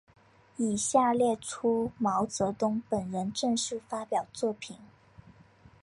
[0.57, 4.75] 以下列出毛泽东本人正式发表作品。